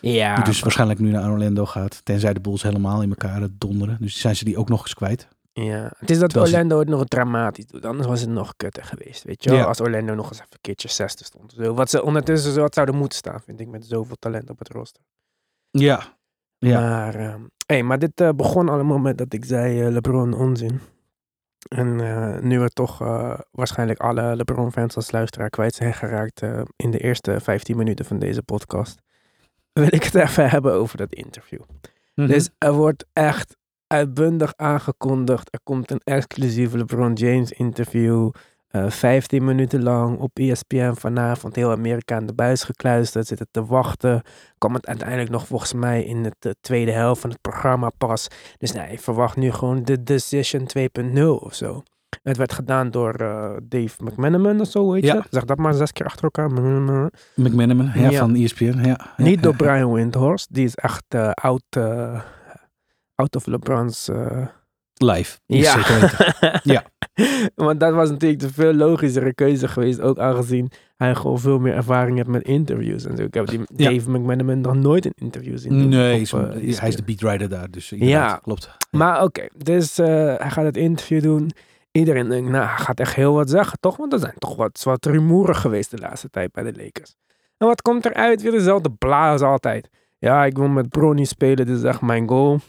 [0.00, 2.00] Ja, die dus maar- waarschijnlijk nu naar Orlando gaat.
[2.04, 3.96] Tenzij de Bulls helemaal in elkaar donderen.
[4.00, 5.28] Dus zijn ze die ook nog eens kwijt.
[5.52, 7.84] Ja, het is dat Terwijl Orlando het nog dramatisch doet.
[7.84, 9.58] Anders was het nog kutter geweest, weet je wel.
[9.58, 9.64] Ja.
[9.64, 11.52] Als Orlando nog eens even een keertje zesde stond.
[11.56, 14.58] Zo, wat ze ondertussen zo wat zouden moeten staan, vind ik, met zoveel talent op
[14.58, 15.02] het roster.
[15.70, 16.16] Ja.
[16.58, 16.80] Ja.
[16.80, 20.80] Maar, ehm, hey, maar dit eh, begon allemaal met dat ik zei eh, LeBron onzin.
[21.68, 26.62] En eh, nu we toch eh, waarschijnlijk alle LeBron-fans als luisteraar kwijt zijn geraakt eh,
[26.76, 29.00] in de eerste 15 minuten van deze podcast,
[29.72, 31.60] wil ik het even hebben over dat interview.
[32.14, 32.26] Mhm.
[32.26, 35.52] Dus er wordt echt uitbundig aangekondigd.
[35.52, 38.30] Er komt een exclusief LeBron James interview.
[38.72, 41.54] Eh 15 minuten lang op ESPN vanavond.
[41.56, 43.26] Heel Amerika aan de buis gekluisterd.
[43.26, 44.22] Zitten te wachten.
[44.58, 48.28] Kwam het uiteindelijk nog volgens mij in de eh, tweede helft van het programma pas.
[48.58, 51.82] Dus nee, ik verwacht nu gewoon de Decision 2.0 of zo.
[52.22, 55.14] Het werd gedaan door eh, Dave McManaman of zo, weet Ja.
[55.14, 55.22] je.
[55.30, 56.50] Zeg dat maar zes keer achter elkaar.
[57.34, 58.18] McManaman ja, Ja.
[58.18, 58.78] van ESPN.
[58.84, 58.98] Ja.
[59.16, 59.56] Niet door.
[59.56, 60.54] Brian Windhorst.
[60.54, 61.30] Die is echt eh
[61.70, 62.20] eh,
[63.14, 64.10] out of LeBron's...
[65.02, 65.38] Live.
[65.46, 65.76] ja.
[66.62, 66.84] Ja.
[67.54, 70.00] Want dat was natuurlijk de veel logischere keuze geweest.
[70.00, 73.22] Ook aangezien hij gewoon veel meer ervaring heeft met interviews en zo.
[73.22, 73.90] Ik heb die Ja.
[73.90, 75.78] Dave McManaman nog nooit in interviews zien.
[75.78, 77.70] doen Nee, op, is- eh, hij is de beatwriter daar.
[77.70, 78.36] Dus Ja.
[78.42, 78.70] klopt.
[78.90, 81.50] Maar oké, dus eh, hij gaat het interview doen.
[81.92, 83.96] Iedereen denkt, nou, hij gaat echt heel wat zeggen, toch?
[83.96, 87.14] Want er zijn toch wat, wat rumoeren geweest de laatste tijd bij de Lakers.
[87.58, 88.42] En wat komt eruit?
[88.42, 89.88] Weer dezelfde blaas altijd.
[90.18, 92.60] Ja, ik wil met Bronny spelen, dit is echt mijn goal.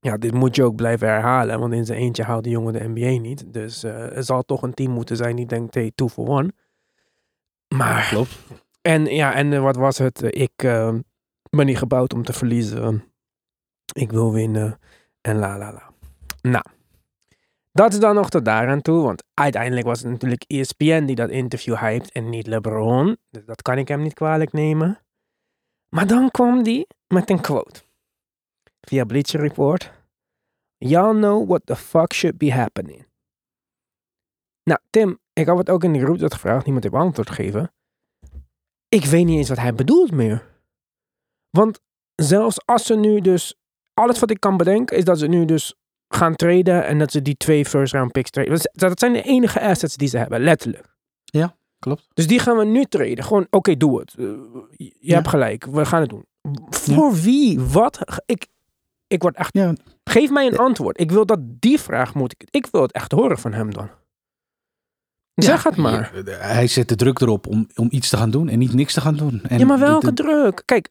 [0.00, 2.88] Ja, dit moet je ook blijven herhalen, want in zijn eentje houdt de jongen de
[2.88, 3.52] NBA niet.
[3.52, 6.52] Dus eh, er zal toch een team moeten zijn die denkt, hey, two for one.
[7.68, 8.38] Maar, Klopt.
[8.82, 10.22] en ja, en eh, wat was het?
[10.22, 10.94] Eh, Ik eh,
[11.50, 13.04] ben niet gebouwd om te verliezen.
[13.92, 14.78] Ik wil winnen.
[15.20, 16.64] En la la la.
[17.72, 21.14] Dat is dan nog tot daar aan toe, want uiteindelijk was het natuurlijk ESPN die
[21.16, 23.16] dat interview hyped en niet LeBron.
[23.30, 24.98] Dus dat kan ik hem niet kwalijk nemen.
[25.88, 27.80] Maar dan kwam die met een quote.
[28.80, 29.90] Via Bleacher Report.
[30.78, 33.06] Y'all know what the fuck should be happening.
[34.62, 37.72] Nou, Tim, ik had het ook in de groep dat gevraagd, niemand heeft antwoord gegeven.
[38.88, 40.46] Ik weet niet eens wat hij bedoelt meer.
[41.50, 41.80] Want
[42.14, 43.54] zelfs als ze nu dus,
[43.94, 45.74] alles wat ik kan bedenken is dat ze nu dus
[46.08, 48.60] gaan traden en dat ze die twee first round picks traden.
[48.72, 50.88] Dat- zijn de enige assets die ze hebben, letterlijk.
[51.78, 52.06] Klopt.
[52.14, 53.24] Dus die gaan we nu traden.
[53.24, 54.14] Gewoon, oké, doe het.
[54.14, 54.24] Eh,
[54.76, 55.14] je Ja.
[55.14, 56.24] hebt gelijk, we gaan het doen.
[56.70, 57.60] Voor wie?
[57.60, 58.20] Wat?
[58.26, 58.46] Ik,
[59.10, 59.54] ik word echt...
[59.54, 61.00] Ja, Geef mij een antwoord.
[61.00, 62.48] Ik wil dat die vraag moet ik...
[62.50, 63.90] Ik wil het echt horen van hem dan.
[65.34, 66.12] Zeg het maar.
[66.26, 69.00] Hij zet de druk erop om, om iets te gaan doen en niet niks te
[69.00, 69.42] gaan doen.
[69.42, 70.62] En ja, maar welke de- druk?
[70.64, 70.88] Kijk,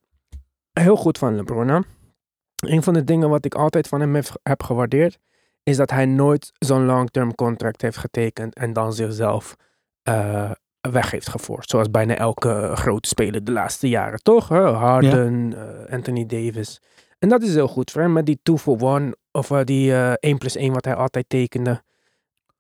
[0.73, 1.67] heel goed van LeBron.
[1.67, 1.79] Hè?
[2.67, 5.19] Een van de dingen wat ik altijd van hem heb, heb gewaardeerd,
[5.63, 9.55] is dat hij nooit zo'n long-term contract heeft getekend en dan zichzelf
[10.03, 10.51] eh,
[10.91, 11.69] weg heeft geforst.
[11.69, 14.47] Zoals bijna elke grote speler de laatste jaren, toch?
[14.49, 14.62] Hè?
[14.62, 16.82] Harden, eh, Anthony Davis.
[17.19, 19.93] En dat is heel goed voor hem met die 2 for 1 of eh, die
[19.93, 21.84] eh 1 plus 1 wat hij altijd tekende.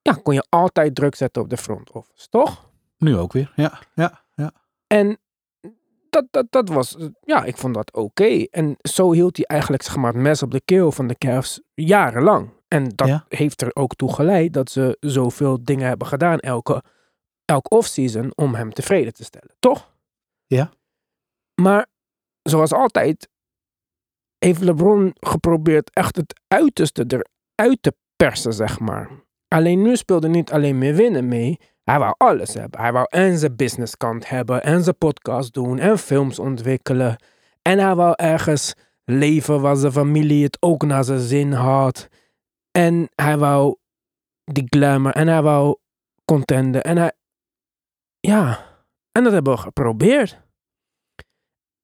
[0.01, 2.69] Ja, kon je altijd druk zetten op de front office, toch?
[2.97, 3.51] Nu ook weer.
[3.55, 4.51] Ja, ja, ja.
[4.87, 5.19] En
[6.09, 8.43] dat, dat, dat was, ja, ik vond dat oké.
[8.43, 11.61] En zo hield hij eigenlijk zeg maar, het mes op de keel van de Cavs
[11.73, 12.49] jarenlang.
[12.67, 13.25] En dat Ja.
[13.27, 16.83] heeft er ook toe geleid dat ze zoveel dingen hebben gedaan elke,
[17.45, 19.93] elk offseason om hem tevreden te stellen, toch?
[20.45, 20.71] Ja.
[21.61, 21.87] Maar
[22.41, 23.29] zoals altijd
[24.39, 27.23] heeft LeBron geprobeerd echt het uiterste
[27.55, 29.09] eruit te persen, zeg maar.
[29.47, 31.59] Alleen nu speelde niet alleen meer winnen mee.
[31.83, 32.79] Hij wou alles hebben.
[32.79, 37.23] Hij wou en zijn businesskant hebben, en zijn podcast doen, en films ontwikkelen.
[37.61, 38.73] En hij wou ergens
[39.03, 42.07] leven waar zijn familie het ook naar zijn zin had.
[42.71, 43.75] En hij wou
[44.43, 45.77] die glamour, en hij wou
[46.25, 46.83] contenden.
[46.83, 47.11] En hij,
[48.19, 48.65] ja,
[49.11, 50.41] en dat hebben we geprobeerd.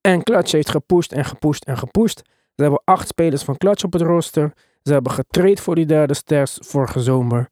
[0.01, 2.21] En Clutch heeft gepusht en gepusht en gepusht.
[2.55, 4.53] Ze hebben acht spelers van Clutch op het roster.
[4.83, 7.49] Ze hebben getraind voor die derde sters vorige zomer.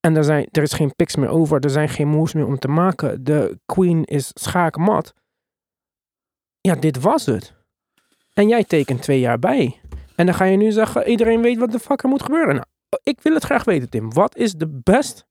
[0.00, 1.60] En er, zijn, er is geen picks meer over.
[1.60, 3.24] Er zijn geen moves meer om te maken.
[3.24, 5.14] De Queen is schaakmat.
[6.60, 7.54] Ja, dit was het.
[8.32, 9.80] En jij tekent twee jaar bij.
[10.16, 12.54] En dan ga je nu zeggen, iedereen weet wat de fuck er moet gebeuren.
[12.54, 12.66] Nou,
[13.02, 14.12] ik wil het graag weten, Tim.
[14.12, 15.26] Wat is de best...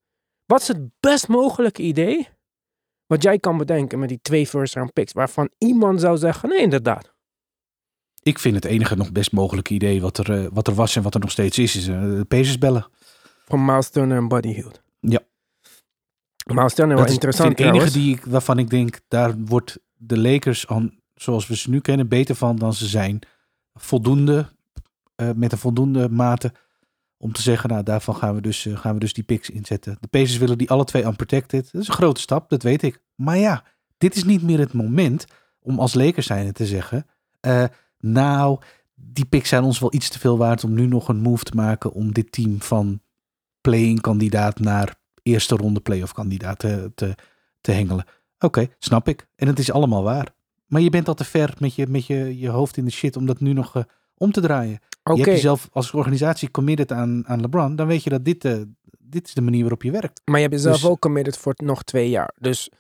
[0.46, 2.28] Wat is het best mogelijke idee...
[3.06, 5.14] wat jij kan bedenken met die twee first round picks...
[5.14, 7.13] waarvan iemand zou zeggen, nee, inderdaad.
[8.24, 11.02] Ik vind het enige nog best mogelijke idee wat er, eh, wat er was en
[11.02, 12.88] wat er nog steeds is, is eh, de Pacers bellen.
[13.46, 14.82] Van Miles Turner en Buddy Hield.
[15.00, 15.20] Ja.
[16.54, 20.20] Miles Turner wel is interessant de enige die ik, waarvan ik denk, daar wordt de
[20.20, 23.20] Lakers, aan, zoals we ze nu kennen, beter van dan ze zijn.
[23.74, 24.50] Voldoende,
[25.16, 26.54] eh, met een voldoende mate
[27.18, 29.98] om te zeggen, nou daarvan gaan we, dus, gaan we dus die picks inzetten.
[30.00, 31.70] De Pacers willen die alle twee unprotected.
[31.72, 33.02] Dat is een grote stap, dat weet ik.
[33.16, 33.64] Maar ja,
[33.98, 35.26] dit is niet meer het moment
[35.60, 37.06] om als Lakers zijnde te zeggen,
[38.04, 38.60] nou,
[38.96, 41.56] die picks zijn ons wel iets te veel waard om nu nog een move te
[41.56, 43.02] maken om dit team van
[43.62, 47.16] playing kandidaat naar eerste ronde playoff kandidaat te, te,
[47.62, 48.06] te hengelen.
[48.40, 49.28] Oké, snap ik.
[49.36, 50.36] En het is allemaal waar.
[50.66, 53.18] Maar je bent al te ver met je, met je, je hoofd in de shit
[53.18, 53.84] om dat nu nog eh,
[54.18, 54.80] om te draaien.
[55.04, 57.76] Oké, Je hebt jezelf als organisatie committed aan, aan LeBron.
[57.76, 58.62] Dan weet je dat dit, eh,
[59.00, 60.22] dit is de manier waarop je werkt.
[60.26, 62.34] maar je hebt jezelf dus- ook committed voor nog twee jaar.
[62.40, 62.72] Dus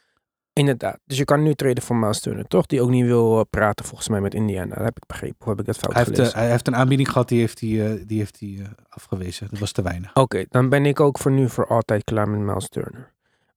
[0.53, 0.99] inderdaad.
[1.05, 2.65] Dus je kan nu treden voor Miles Turner, toch?
[2.65, 4.75] Die ook niet wil eh, praten volgens mij met Indiana.
[4.75, 5.35] Dat heb ik begrepen.
[5.39, 6.35] Of heb ik dat fout Hij heeft, gelezen?
[6.35, 9.47] eh, hij heeft een aanbieding gehad, die heeft hij, eh, die heeft hij afgewezen.
[9.49, 10.15] Dat was te weinig.
[10.15, 13.11] Oké, dan ben ik ook voor nu voor altijd klaar met Miles Turner.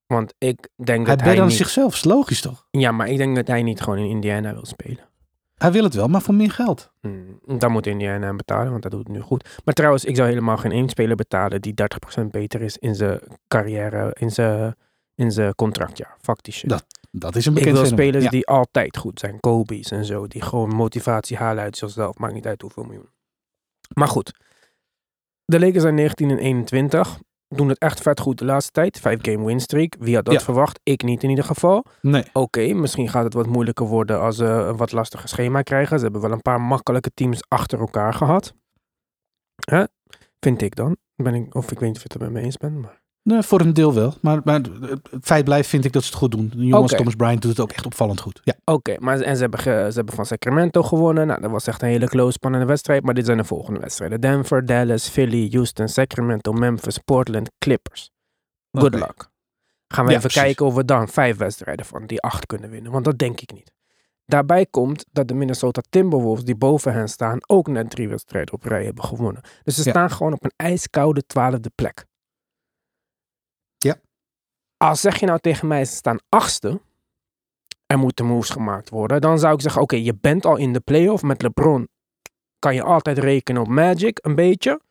[0.07, 1.55] Want ik denk Hij dat hij aan niet...
[1.57, 2.67] zichzelf, is logisch toch?
[2.71, 4.99] Ja, maar ik denk dat hij niet gewoon in Indiana wil spelen.
[5.57, 6.91] Hij wil het wel, maar voor meer geld.
[7.01, 9.59] Hmm, dan moet Indiana hem betalen, want dat doet het nu goed.
[9.65, 11.73] Maar trouwens, ik zou helemaal geen één speler betalen die
[12.21, 14.75] 30% beter is in zijn carrière, in zijn,
[15.17, 16.17] in zijn contractjaar.
[16.51, 16.69] Shit.
[16.69, 18.05] Dat Dat is een ik bekend wil fenomeen.
[18.07, 18.29] spelers Ja.
[18.29, 19.39] die altijd goed zijn.
[19.39, 20.27] Kobe's en zo.
[20.27, 22.17] Die gewoon motivatie halen uit zichzelf.
[22.17, 23.09] Maakt niet uit hoeveel miljoen.
[23.93, 24.33] Maar goed.
[25.45, 27.19] De Lakers zijn 19 en 21.
[27.47, 28.99] Doen het echt vet goed de laatste tijd.
[28.99, 29.95] Vijf game win streak.
[29.99, 30.39] Wie had dat Ja.
[30.39, 30.79] verwacht?
[30.83, 31.85] Ik niet in ieder geval.
[32.01, 32.23] Nee.
[32.33, 35.97] Oké, misschien gaat het wat moeilijker worden als ze een wat lastiger schema krijgen.
[35.97, 38.53] Ze hebben wel een paar makkelijke teams achter elkaar gehad.
[39.71, 39.83] Hè?
[40.39, 40.97] Vind ik dan.
[41.15, 42.77] Ben ik, of ik weet niet of je het er met me eens bent.
[42.81, 43.01] Maar...
[43.27, 44.13] Nee, voor een deel wel.
[44.21, 46.51] Maar, maar het feit blijft, vind ik dat ze het goed doen.
[46.55, 46.91] De jongens.
[46.95, 48.41] Thomas Bryant doet het ook echt opvallend goed.
[48.43, 48.53] Ja.
[48.65, 51.27] Oké, maar en ze hebben, ge- ze hebben van Sacramento gewonnen.
[51.27, 53.03] Nou, dat was echt een hele close, spannende wedstrijd.
[53.03, 54.21] Maar dit zijn de volgende wedstrijden.
[54.21, 58.11] Denver, Dallas, Philly, Houston, Sacramento, Memphis, Portland, Clippers.
[58.71, 59.29] Good luck.
[59.87, 60.41] Gaan we Ja, even precies.
[60.41, 62.91] kijken of we dan vijf wedstrijden van die acht kunnen winnen.
[62.91, 63.73] Want dat denk ik niet.
[64.25, 68.63] Daarbij komt dat de Minnesota Timberwolves, die boven hen staan, ook net drie wedstrijden op
[68.63, 69.41] rij hebben gewonnen.
[69.63, 69.89] Dus ze Ja.
[69.89, 72.05] staan gewoon op een ijskoude twaalfde plek.
[74.77, 76.81] Als zeg je nou tegen mij, ze staan achtste,
[77.85, 80.79] er moeten moves gemaakt worden, dan zou ik zeggen, oké, je bent al in de
[80.79, 81.89] playoff met LeBron.
[82.59, 84.81] Kan je altijd rekenen op Magic, een beetje.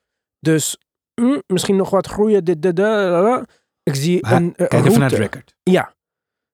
[0.40, 0.79] Dus
[1.14, 2.44] hm, misschien nog wat groeien.
[2.44, 3.44] Dit, dit, dit, dit.
[3.83, 5.55] Ik zie Maar een, eh, Kijk even naar het record.
[5.62, 5.94] Ja.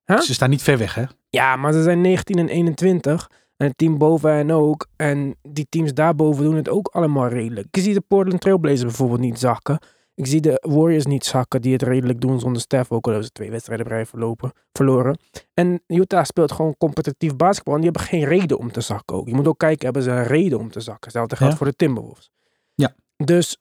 [0.04, 0.18] Huh?
[0.18, 1.04] Ze staan niet ver weg, hè?
[1.30, 3.30] Ja, maar ze zijn 19 en 21.
[3.56, 4.86] En het team boven hen ook.
[4.96, 7.66] En die teams daarboven doen het ook allemaal redelijk.
[7.70, 9.78] Ik zie de Portland Trailblazers bijvoorbeeld niet zakken.
[10.14, 12.92] Ik zie de Warriors niet zakken, die het redelijk doen zonder Steph.
[12.92, 15.18] Ook al hebben ze twee wedstrijden bij verlopen, verloren.
[15.54, 17.74] En Utah speelt gewoon competitief basketbal.
[17.74, 19.28] En die hebben geen reden om te zakken ook.
[19.28, 21.04] Je moet ook kijken, hebben ze een reden om te zakken?
[21.04, 21.58] Hetzelfde geldt Ja.
[21.58, 22.30] voor de Timberwolves.
[22.74, 22.94] Ja.
[23.16, 23.58] Dus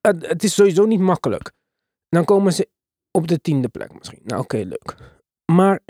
[0.00, 1.52] het, het is sowieso niet makkelijk.
[2.08, 2.68] Dan komen ze
[3.10, 4.20] op de tiende plek misschien.
[4.24, 4.96] Nou, oké, leuk.
[5.52, 5.80] Maar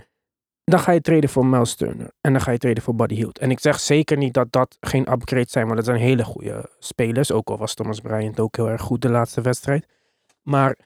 [0.70, 2.11] dan ga je treden voor Miles Turner.
[2.20, 3.38] En dan ga je treden voor Buddy Hield.
[3.38, 6.70] En ik zeg zeker niet dat dat geen upgrades zijn, want dat zijn hele goede
[6.79, 7.33] spelers.
[7.33, 9.87] Ook al was Thomas Bryant ook heel erg goed de laatste wedstrijd.
[10.42, 10.76] Maar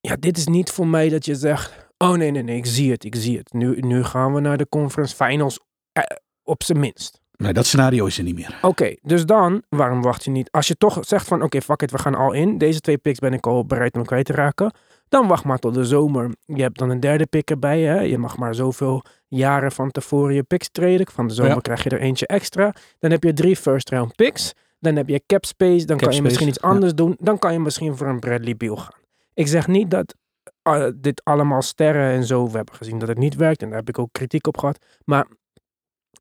[0.00, 2.90] ja, dit is niet voor mij dat je zegt, oh nee, nee, nee, ik zie
[2.90, 3.52] het, ik zie het.
[3.52, 5.60] Nu, nu gaan we naar de conference finals
[5.92, 6.02] eh,
[6.42, 7.20] op zijn minst.
[7.36, 8.58] Nee, dat scenario is er niet meer.
[8.62, 10.50] Oké, dus dan, waarom wacht je niet?
[10.50, 12.58] Als je toch zegt van, oké, fuck it, we gaan al in.
[12.58, 14.72] Deze twee picks ben ik al bereid om kwijt te raken.
[15.08, 16.30] Dan wacht maar tot de zomer.
[16.44, 18.00] Je hebt dan een derde pick erbij, hè.
[18.00, 21.06] Je mag maar zoveel jaren van tevoren je picks treden.
[21.10, 21.60] Van de zomer Ja.
[21.60, 22.74] krijg je er eentje extra.
[22.98, 24.52] Dan heb je drie first round picks.
[24.78, 25.84] Dan heb je cap space.
[25.86, 27.16] Dan Cap kan je misschien iets anders doen.
[27.20, 29.00] Dan kan je misschien voor een Bradley Beal gaan.
[29.34, 30.14] Ik zeg niet dat
[30.62, 32.46] eh, dit allemaal sterren en zo.
[32.50, 33.62] We hebben gezien dat het niet werkt.
[33.62, 34.84] En daar heb ik ook kritiek op gehad.
[35.04, 35.26] Maar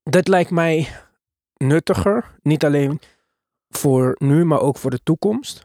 [0.04, 0.88] dat lijkt mij
[1.58, 2.36] nuttiger.
[2.42, 3.00] Niet alleen
[3.70, 5.65] voor nu, maar ook voor de toekomst.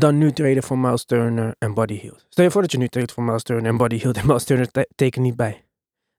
[0.00, 2.26] Dan nu treden voor Miles Turner en Buddy Hield.
[2.28, 4.16] Stel je voor dat je nu treedt voor Miles Turner en Buddy Hield.
[4.16, 5.64] En Miles Turner te- tekent niet bij.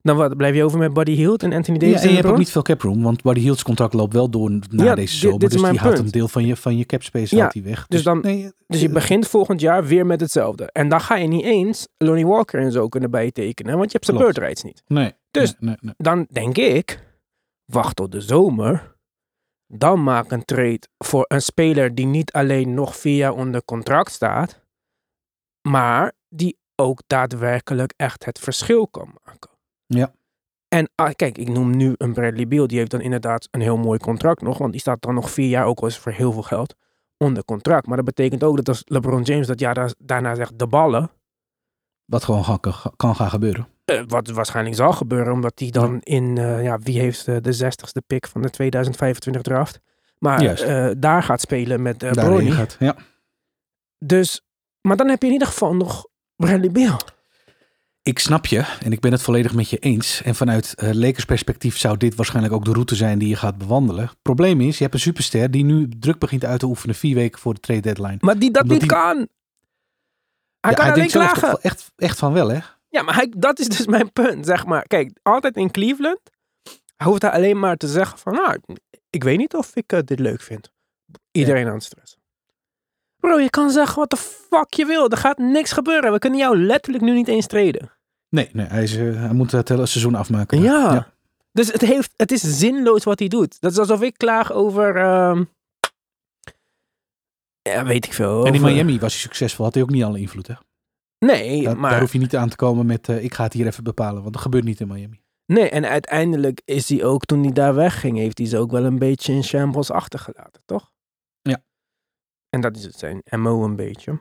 [0.02, 2.28] Dan wat, blijf je over met Buddy Hield en Anthony Davis Ja, en je hebt
[2.28, 5.16] ook niet veel cap room, want Buddy Hield's contract loopt wel door na Ja, deze
[5.16, 5.38] zomer.
[5.38, 7.86] dit dus die haalt een deel van je, van je cap space Ja, die weg.
[7.86, 10.70] dus dan- nee, Dus je eh, begint volgend jaar weer met hetzelfde.
[10.72, 13.72] En dan ga je niet eens Lonnie Walker en zo kunnen bijtekenen.
[13.72, 14.82] Want je hebt zijn bird rights niet.
[14.86, 15.94] Nee, Dus- nee, nee, nee.
[15.96, 17.04] Dan denk ik,
[17.64, 18.95] wacht tot de zomer.
[19.66, 24.10] Dan maak een trade voor een speler die niet alleen nog vier jaar onder contract
[24.12, 24.60] staat.
[25.68, 29.50] Maar die ook daadwerkelijk echt het verschil kan maken.
[29.86, 30.12] Ja.
[30.68, 32.66] En ah, kijk, ik noem nu een Bradley Beal.
[32.66, 34.58] Die heeft dan inderdaad een heel mooi contract nog.
[34.58, 36.74] Want die staat dan nog vier jaar, ook al is voor heel veel geld,
[37.16, 37.86] onder contract.
[37.86, 41.10] Maar dat betekent ook dat als LeBron James dat jaar da- daarna zegt, de ballen.
[42.04, 43.68] Wat gewoon kan, kan gaan gebeuren.
[43.86, 47.54] Eh, wat waarschijnlijk zal gebeuren, omdat hij dan in, eh, ja, wie heeft eh, de
[47.64, 49.80] 60ste pick van de 2025 draft.
[50.18, 50.64] Maar
[50.98, 52.76] daar gaat spelen met uh, Daarheen gaat.
[52.78, 52.96] Ja.
[53.98, 54.40] Dus,
[54.80, 56.98] maar dan heb je in ieder geval nog Bradley Beal.
[58.02, 60.22] Ik snap je en ik ben het volledig met je eens.
[60.22, 64.10] En vanuit Lakers perspectief zou dit waarschijnlijk ook de route zijn die je gaat bewandelen.
[64.22, 67.38] Probleem is, je hebt een superster die nu druk begint uit te oefenen vier weken
[67.40, 68.16] voor de trade deadline.
[68.20, 69.16] Maar die dat Omdat niet die- kan.
[70.60, 71.58] Hij Ja, kan alleen denkt zelf klagen.
[71.62, 72.58] echt, echt van wel, hè?
[72.88, 74.82] Ja, maar hij, dat is dus mijn punt, zeg maar.
[74.82, 76.20] Kijk, altijd in Cleveland
[76.96, 78.58] hij hoeft hij alleen maar te zeggen van, nou,
[79.10, 80.72] ik weet niet of ik eh, dit leuk vind.
[81.30, 82.20] Iedereen aan het stressen.
[83.16, 85.10] Bro, je kan zeggen wat de fuck je wil.
[85.10, 86.12] Er gaat niks gebeuren.
[86.12, 87.90] We kunnen jou letterlijk nu niet eens treden.
[88.28, 90.60] Nee, nee hij, is, eh, hij moet het hele seizoen afmaken.
[90.60, 91.12] Ja.
[91.52, 93.60] Dus het, heeft, het is zinloos wat hij doet.
[93.60, 94.96] Dat is alsof ik klaag over...
[94.96, 95.44] ehm,
[97.62, 98.46] ja, weet ik veel.
[98.46, 100.54] En in Miami was hij succesvol, had hij ook niet alle invloed, hè?
[101.18, 101.90] Nee, Daar, maar...
[101.90, 104.20] daar hoef je niet aan te komen met, eh, ik ga het hier even bepalen,
[104.20, 105.20] want dat gebeurt niet in Miami.
[105.46, 108.84] Nee, en uiteindelijk is hij ook, toen hij daar wegging, heeft hij ze ook wel
[108.84, 110.92] een beetje in shambles achtergelaten, toch?
[111.42, 111.62] Ja.
[112.48, 114.20] En dat is het zijn MO een beetje.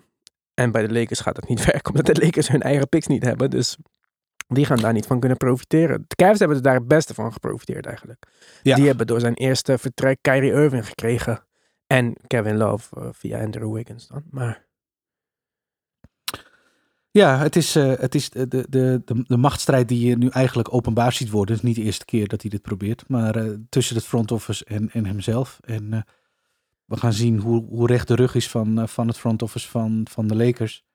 [0.53, 3.23] En bij de Lakers gaat dat niet werken, omdat de Lakers hun eigen picks niet
[3.23, 3.49] hebben.
[3.49, 3.77] Dus
[4.47, 6.05] die gaan daar niet van kunnen profiteren.
[6.07, 8.25] De Cavs hebben er daar het beste van geprofiteerd eigenlijk.
[8.61, 8.75] Ja.
[8.75, 11.45] Die hebben door zijn eerste vertrek Kyrie Irving gekregen.
[11.87, 14.23] En Kevin Love eh, via Andrew Wiggins dan.
[14.29, 14.64] Maar
[17.15, 21.13] Ja, het is, eh, het is de, de, de, machtsstrijd die je nu eigenlijk openbaar
[21.13, 21.55] ziet worden.
[21.55, 24.31] Het is niet de eerste keer dat hij dit probeert, maar eh, tussen het front
[24.31, 25.59] office en, en hemzelf.
[25.63, 26.01] En eh,
[26.85, 30.07] we gaan zien hoe, hoe recht de rug is van, van het front office van,
[30.09, 30.85] van de Lakers.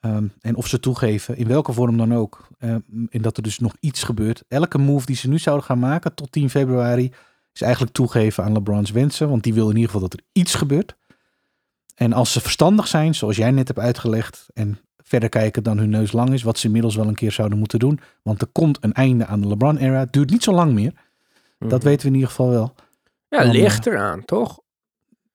[0.00, 2.70] Ehm, en of ze toegeven, in welke vorm dan ook, eh,
[3.08, 4.44] en dat er dus nog iets gebeurt.
[4.48, 7.12] Elke move die ze nu zouden gaan maken tot 10 februari
[7.52, 9.28] is eigenlijk toegeven aan LeBron's wensen.
[9.28, 10.96] Want die wil in ieder geval dat er iets gebeurt.
[11.94, 14.78] En als ze verstandig zijn, zoals jij net hebt uitgelegd, en
[15.10, 17.78] verder kijken dan hun neus lang is, wat ze inmiddels wel een keer zouden moeten
[17.78, 18.00] doen.
[18.22, 19.98] Want er komt een einde aan de LeBron-era.
[19.98, 20.92] Het duurt niet zo lang meer.
[21.58, 21.88] Dat Mhm.
[21.88, 22.74] weten we in ieder geval wel.
[23.28, 24.60] ja, dan, ligt eraan, toch?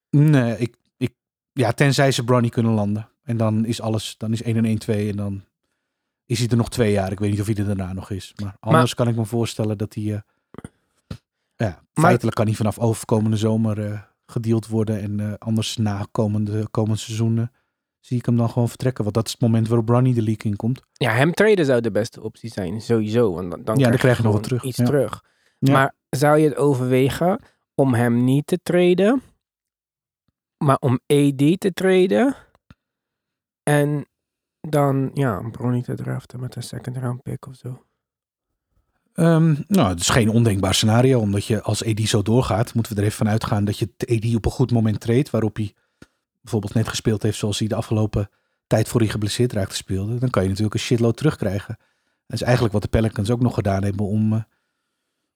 [0.10, 1.14] Nee, ik, ik,
[1.54, 3.10] ja, tenzij ze Bronny kunnen landen.
[3.24, 5.44] En dan is alles, dan is 1 en 1 2 en dan
[6.26, 7.12] is hij er nog twee jaar.
[7.12, 8.34] Ik weet niet of hij er daarna nog is.
[8.44, 10.04] Maar anders kan ik me voorstellen dat hij...
[10.14, 10.20] eh,
[11.56, 15.02] ja, feitelijk kan hij vanaf overkomende zomer eh gedeeld worden.
[15.02, 17.46] En eh, anders na komende, komend seizoen eh,
[18.06, 19.04] zie ik hem dan gewoon vertrekken.
[19.04, 20.82] Want dat is het moment waarop Ronnie de league in komt.
[20.94, 23.34] Ja, hem traden zou de beste optie zijn, sowieso.
[23.34, 24.86] Want dan, dan Ja, dan krijg je nog wat terug, Iets ja.
[24.86, 25.24] terug.
[25.60, 25.74] Ja.
[25.74, 27.40] Maar zou je het overwegen
[27.76, 29.22] om hem niet te traden,
[30.58, 32.36] maar om AD te traden
[33.64, 34.06] en
[34.62, 37.84] dan, ja, Bronny te draften met een second round pick of zo?
[39.14, 41.20] Ehm, nou, het is geen ondenkbaar scenario.
[41.20, 44.36] Omdat je als AD zo doorgaat, moeten we er even van uitgaan dat je AD
[44.36, 45.30] op een goed moment treedt.
[45.30, 45.74] Waarop hij
[46.46, 48.30] bijvoorbeeld net gespeeld heeft zoals hij de afgelopen
[48.68, 50.18] tijd voor hij geblesseerd raakte speelde.
[50.18, 51.78] Dan kan je natuurlijk een shitload terugkrijgen.
[52.28, 54.42] Dat is eigenlijk wat de Pelicans ook nog gedaan hebben om, eh,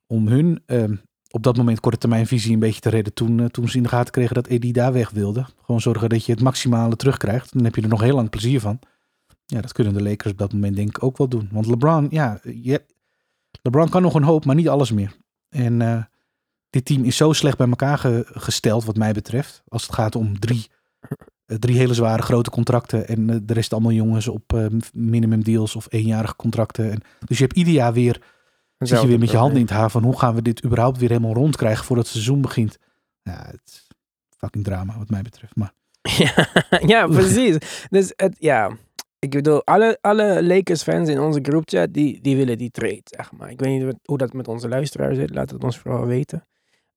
[0.07, 0.95] om hun ehm,
[1.31, 3.13] op dat moment korte termijn visie een beetje te redden.
[3.13, 5.45] Toen, eh, toen ze in de gaten kregen dat AD daar weg wilde.
[5.65, 7.53] Gewoon zorgen dat je het maximale terugkrijgt.
[7.53, 8.79] Dan heb je er nog heel lang plezier van.
[9.45, 11.49] Ja, dat kunnen de Lakers op dat moment denk ik ook wel doen.
[11.51, 12.39] Want LeBron, ja,
[13.61, 15.15] LeBron kan nog een hoop, maar niet alles meer.
[15.49, 16.03] En eh,
[16.69, 19.63] dit team is zo slecht bij elkaar ge- gesteld, wat mij betreft.
[19.67, 20.67] Als het gaat om drie,
[21.45, 23.07] drie hele zware grote contracten.
[23.07, 26.91] En eh, de rest allemaal jongens op eh, minimum deals of eenjarige contracten.
[26.91, 28.21] En, dus je hebt ieder jaar weer,
[28.77, 30.97] zit je weer met je handen in het haar van hoe gaan we dit überhaupt
[30.97, 32.77] weer helemaal rondkrijgen voordat het seizoen begint.
[33.21, 33.87] Ja, het is
[34.37, 35.55] fucking drama wat mij betreft.
[35.55, 35.73] Maar
[36.17, 36.47] Ja,
[36.85, 37.85] ja, precies.
[37.89, 38.77] Dus het, ja,
[39.19, 43.49] ik bedoel, alle, alle Lakers-fans in onze groupchat, die, die willen die trade, zeg maar.
[43.49, 46.47] Ik weet niet hoe dat met onze luisteraars zit, laat het ons vooral weten.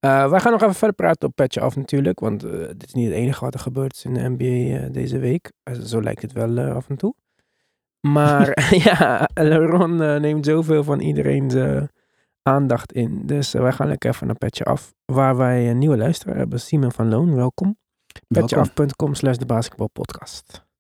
[0.03, 2.93] Eh wij gaan nog even verder praten op Petje Af natuurlijk, want eh, dit is
[2.93, 5.53] niet het enige wat er gebeurd is in de NBA eh, deze week.
[5.85, 7.15] Zo lijkt het wel af en toe.
[8.01, 11.55] Maar ja, LeBron neemt zoveel van iedereen's
[12.43, 13.27] aandacht in.
[13.27, 16.93] Dus wij gaan lekker even naar Petje Af, waar wij een nieuwe luisteraar hebben, Simon
[16.93, 17.77] van Loon, welkom.
[18.29, 18.49] welkom.
[18.49, 20.71] Petjeaf.com slash de basketbalpodcast.